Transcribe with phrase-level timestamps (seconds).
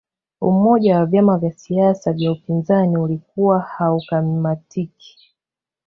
[0.49, 5.33] umoja wa vyama vya siasa vya upinzani ulikuwa haukamatiki